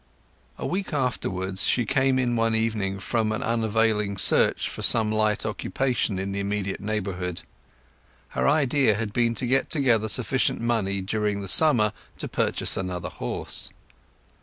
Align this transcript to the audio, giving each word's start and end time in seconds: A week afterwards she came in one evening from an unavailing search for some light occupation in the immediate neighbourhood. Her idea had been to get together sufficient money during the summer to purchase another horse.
A 0.57 0.65
week 0.65 0.93
afterwards 0.93 1.61
she 1.67 1.85
came 1.85 2.17
in 2.17 2.35
one 2.35 2.55
evening 2.55 2.99
from 2.99 3.31
an 3.31 3.43
unavailing 3.43 4.17
search 4.17 4.67
for 4.67 4.81
some 4.81 5.11
light 5.11 5.45
occupation 5.45 6.17
in 6.17 6.31
the 6.31 6.39
immediate 6.39 6.79
neighbourhood. 6.79 7.43
Her 8.29 8.47
idea 8.49 8.95
had 8.95 9.13
been 9.13 9.35
to 9.35 9.45
get 9.45 9.69
together 9.69 10.07
sufficient 10.07 10.59
money 10.59 11.01
during 11.01 11.41
the 11.41 11.47
summer 11.47 11.93
to 12.17 12.27
purchase 12.27 12.75
another 12.77 13.09
horse. 13.09 13.69